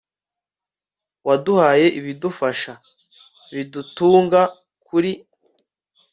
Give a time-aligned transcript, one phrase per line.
[1.27, 2.73] waduhaye ibidufasha,
[3.53, 4.41] bidutunga
[4.85, 5.11] kuri